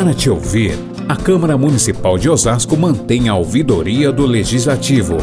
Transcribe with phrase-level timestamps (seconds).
[0.00, 5.18] Para te ouvir, a Câmara Municipal de Osasco mantém a ouvidoria do Legislativo.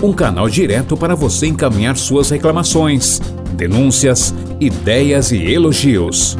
[0.00, 3.20] Um canal direto para você encaminhar suas reclamações,
[3.54, 6.38] denúncias, ideias e elogios.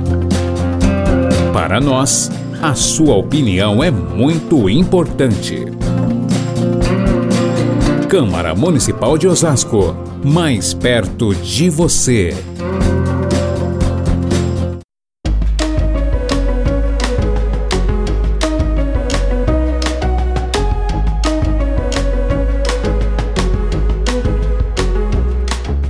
[1.52, 2.30] Para nós,
[2.62, 5.66] a sua opinião é muito importante.
[8.08, 12.32] Câmara Municipal de Osasco, mais perto de você.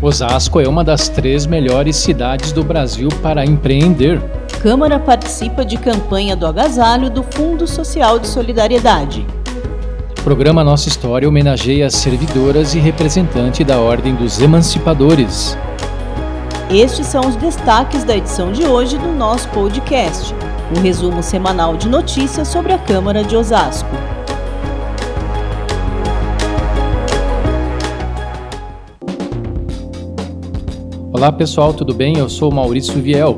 [0.03, 4.21] Osasco é uma das três melhores cidades do Brasil para empreender.
[4.61, 9.25] Câmara participa de campanha do agasalho do Fundo Social de Solidariedade.
[10.25, 15.57] Programa Nossa História homenageia as servidoras e representante da Ordem dos Emancipadores.
[16.69, 20.35] Estes são os destaques da edição de hoje do nosso podcast,
[20.77, 24.12] um resumo semanal de notícias sobre a Câmara de Osasco.
[31.23, 32.19] Olá pessoal, tudo bem?
[32.19, 33.37] Eu sou Maurício Viel.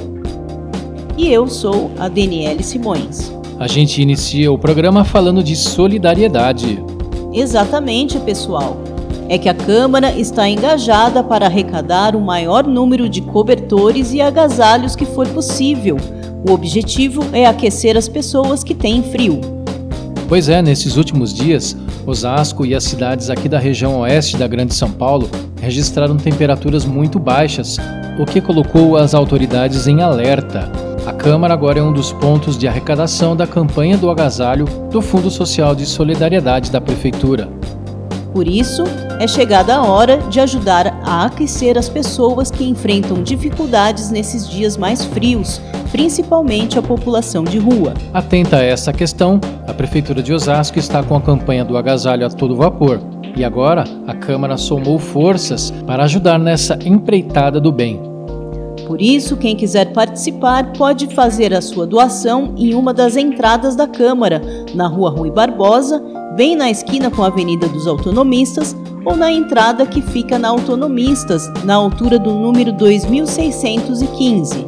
[1.19, 3.31] E eu sou a Daniele Simões.
[3.59, 6.83] A gente inicia o programa falando de solidariedade.
[7.31, 8.79] Exatamente, pessoal.
[9.29, 14.97] É que a Câmara está engajada para arrecadar o maior número de cobertores e agasalhos
[14.97, 15.99] que for possível.
[16.49, 19.54] O objetivo é aquecer as pessoas que têm frio.
[20.35, 24.75] Pois é, nesses últimos dias, Osasco e as cidades aqui da região oeste da Grande
[24.75, 25.31] São Paulo
[25.63, 27.77] registraram temperaturas muito baixas,
[28.19, 30.69] o que colocou as autoridades em alerta.
[31.07, 35.31] A Câmara agora é um dos pontos de arrecadação da campanha do agasalho do Fundo
[35.31, 37.49] Social de Solidariedade da Prefeitura.
[38.33, 38.83] Por isso,
[39.19, 44.77] é chegada a hora de ajudar a aquecer as pessoas que enfrentam dificuldades nesses dias
[44.77, 47.95] mais frios, principalmente a população de rua.
[48.13, 52.31] Atenta a essa questão, a Prefeitura de Osasco está com a campanha do agasalho a
[52.31, 53.01] todo vapor.
[53.37, 58.01] E agora, a Câmara somou forças para ajudar nessa empreitada do bem.
[58.87, 63.89] Por isso, quem quiser participar pode fazer a sua doação em uma das entradas da
[63.89, 64.43] Câmara,
[64.75, 66.03] na Rua Rui Barbosa,
[66.37, 71.51] bem na esquina com a Avenida dos Autonomistas, ou na entrada que fica na Autonomistas,
[71.65, 74.67] na altura do número 2615.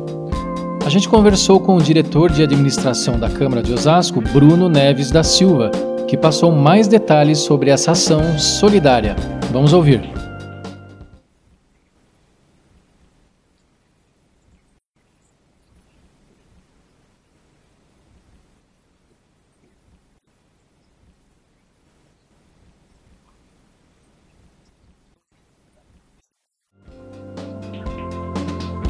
[0.85, 5.23] A gente conversou com o diretor de administração da Câmara de Osasco, Bruno Neves da
[5.23, 5.71] Silva,
[6.07, 9.17] que passou mais detalhes sobre essa ação solidária.
[9.51, 10.16] Vamos ouvir.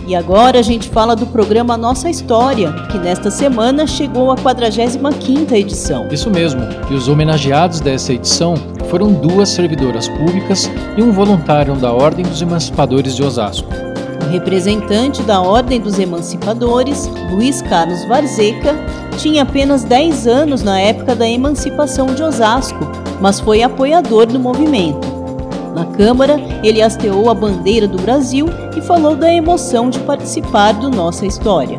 [0.06, 5.50] E agora a gente fala do programa Nossa História, que nesta semana chegou à 45ª
[5.52, 6.06] edição.
[6.12, 8.54] Isso mesmo, e os homenageados dessa edição
[8.88, 13.68] foram duas servidoras públicas e um voluntário da Ordem dos Emancipadores de Osasco.
[14.24, 18.76] O representante da Ordem dos Emancipadores, Luiz Carlos Varzeca,
[19.18, 22.78] tinha apenas 10 anos na época da emancipação de Osasco,
[23.20, 25.15] mas foi apoiador do movimento.
[25.76, 30.88] Na Câmara, ele hasteou a bandeira do Brasil e falou da emoção de participar do
[30.88, 31.76] Nossa História.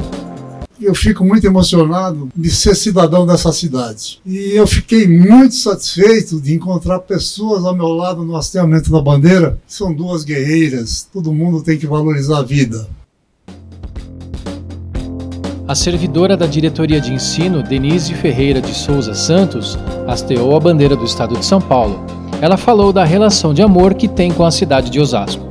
[0.80, 4.22] Eu fico muito emocionado de ser cidadão dessa cidade.
[4.24, 9.58] E eu fiquei muito satisfeito de encontrar pessoas ao meu lado no hasteamento da bandeira.
[9.66, 11.10] São duas guerreiras.
[11.12, 12.88] Todo mundo tem que valorizar a vida.
[15.68, 19.76] A servidora da Diretoria de Ensino, Denise Ferreira de Souza Santos,
[20.08, 24.08] hasteou a bandeira do Estado de São Paulo ela falou da relação de amor que
[24.08, 25.48] tem com a cidade de Osasco.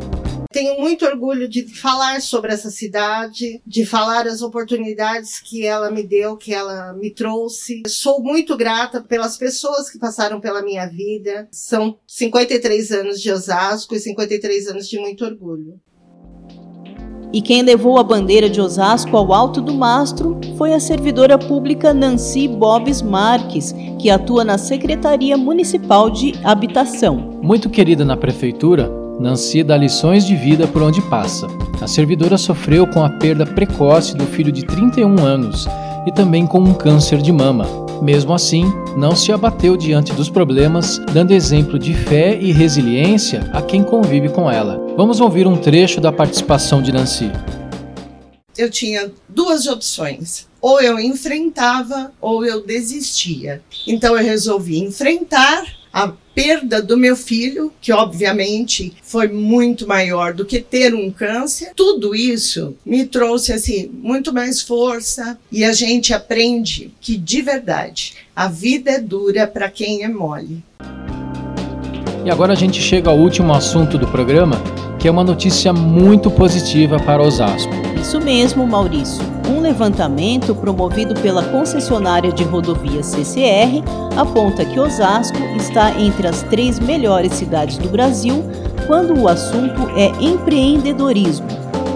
[0.52, 6.02] Tenho muito orgulho de falar sobre essa cidade, de falar as oportunidades que ela me
[6.02, 7.82] deu, que ela me trouxe.
[7.88, 11.46] Sou muito grata pelas pessoas que passaram pela minha vida.
[11.50, 15.78] São 53 anos de Osasco e 53 anos de muito orgulho.
[17.32, 21.92] E quem levou a bandeira de Osasco ao alto do mastro foi a servidora pública
[21.92, 27.38] Nancy Bobes Marques, que atua na Secretaria Municipal de Habitação.
[27.42, 31.46] Muito querida na prefeitura, Nancy dá lições de vida por onde passa.
[31.80, 35.66] A servidora sofreu com a perda precoce do filho de 31 anos
[36.06, 37.66] e também com um câncer de mama.
[38.00, 38.64] Mesmo assim,
[38.96, 44.28] não se abateu diante dos problemas, dando exemplo de fé e resiliência a quem convive
[44.28, 44.80] com ela.
[44.96, 47.30] Vamos ouvir um trecho da participação de Nancy.
[48.56, 50.46] Eu tinha duas opções.
[50.60, 53.62] Ou eu enfrentava ou eu desistia.
[53.86, 55.64] Então eu resolvi enfrentar
[55.96, 61.72] a perda do meu filho, que obviamente foi muito maior do que ter um câncer,
[61.74, 68.12] tudo isso me trouxe assim muito mais força e a gente aprende que de verdade
[68.36, 70.62] a vida é dura para quem é mole.
[72.26, 74.60] E agora a gente chega ao último assunto do programa,
[74.98, 77.72] que é uma notícia muito positiva para Osasco.
[77.98, 79.35] Isso mesmo, Maurício.
[79.48, 83.82] Um levantamento promovido pela concessionária de rodovias CCR
[84.16, 88.44] aponta que Osasco está entre as três melhores cidades do Brasil
[88.86, 91.46] quando o assunto é empreendedorismo.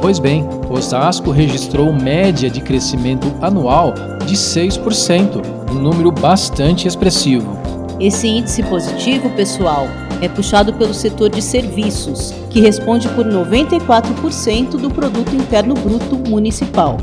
[0.01, 3.95] Pois bem, Osasco registrou média de crescimento anual
[4.25, 7.59] de 6%, um número bastante expressivo.
[7.99, 9.87] Esse índice positivo, pessoal,
[10.23, 16.97] é puxado pelo setor de serviços, que responde por 94% do produto interno bruto municipal.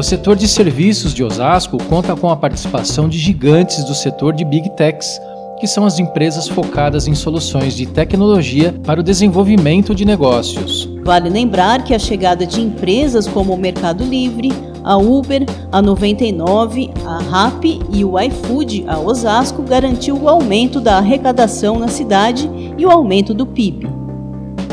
[0.00, 4.46] O setor de serviços de Osasco conta com a participação de gigantes do setor de
[4.46, 5.20] Big Techs,
[5.60, 10.88] que são as empresas focadas em soluções de tecnologia para o desenvolvimento de negócios.
[11.04, 14.50] Vale lembrar que a chegada de empresas como o Mercado Livre,
[14.82, 20.96] a Uber, a 99, a RAP e o iFood a Osasco garantiu o aumento da
[20.96, 23.86] arrecadação na cidade e o aumento do PIB.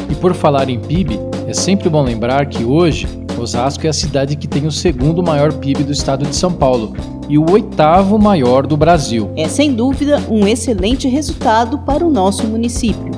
[0.09, 4.35] E por falar em PIB, é sempre bom lembrar que hoje Osasco é a cidade
[4.35, 6.93] que tem o segundo maior PIB do estado de São Paulo
[7.29, 9.29] e o oitavo maior do Brasil.
[9.35, 13.11] É sem dúvida um excelente resultado para o nosso município.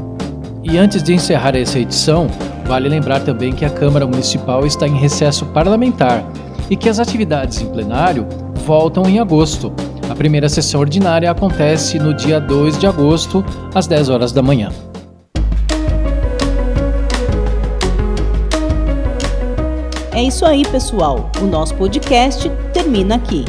[0.64, 2.28] E antes de encerrar essa edição,
[2.66, 6.24] vale lembrar também que a Câmara Municipal está em recesso parlamentar
[6.70, 8.28] e que as atividades em plenário
[8.66, 9.72] voltam em agosto.
[10.10, 13.44] A primeira sessão ordinária acontece no dia 2 de agosto,
[13.74, 14.70] às 10 horas da manhã.
[20.20, 21.32] É isso aí, pessoal.
[21.42, 23.46] O nosso podcast termina aqui.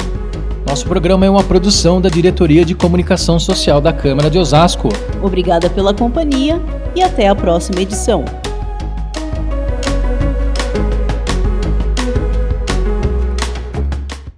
[0.64, 4.88] Nosso programa é uma produção da Diretoria de Comunicação Social da Câmara de Osasco.
[5.20, 6.62] Obrigada pela companhia
[6.94, 8.24] e até a próxima edição.